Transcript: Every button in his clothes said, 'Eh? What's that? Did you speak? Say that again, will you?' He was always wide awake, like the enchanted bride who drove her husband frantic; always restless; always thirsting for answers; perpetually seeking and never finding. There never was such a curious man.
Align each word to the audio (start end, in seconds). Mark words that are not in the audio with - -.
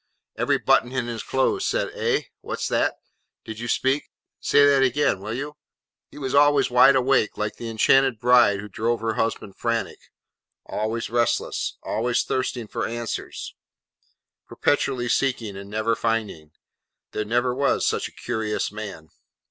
Every 0.35 0.57
button 0.57 0.91
in 0.91 1.05
his 1.05 1.21
clothes 1.21 1.63
said, 1.67 1.91
'Eh? 1.93 2.23
What's 2.39 2.67
that? 2.69 2.95
Did 3.45 3.59
you 3.59 3.67
speak? 3.67 4.09
Say 4.39 4.65
that 4.65 4.81
again, 4.81 5.19
will 5.19 5.35
you?' 5.35 5.57
He 6.09 6.17
was 6.17 6.33
always 6.33 6.71
wide 6.71 6.95
awake, 6.95 7.37
like 7.37 7.57
the 7.57 7.69
enchanted 7.69 8.19
bride 8.19 8.61
who 8.61 8.67
drove 8.67 9.01
her 9.01 9.13
husband 9.13 9.57
frantic; 9.57 9.99
always 10.65 11.11
restless; 11.11 11.77
always 11.83 12.23
thirsting 12.23 12.65
for 12.67 12.87
answers; 12.87 13.53
perpetually 14.47 15.07
seeking 15.07 15.55
and 15.55 15.69
never 15.69 15.95
finding. 15.95 16.49
There 17.11 17.23
never 17.23 17.53
was 17.53 17.85
such 17.85 18.07
a 18.07 18.11
curious 18.23 18.71
man. 18.71 19.09